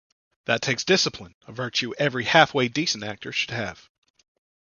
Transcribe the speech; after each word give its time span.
That 0.45 0.63
takes 0.63 0.83
discipline, 0.83 1.35
a 1.47 1.51
virtue 1.51 1.93
every 1.99 2.23
halfway 2.23 2.69
decent 2.69 3.03
actor 3.03 3.31
should 3.31 3.51
have. 3.51 3.87